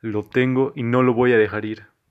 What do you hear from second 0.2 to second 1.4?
tengo y no lo voy a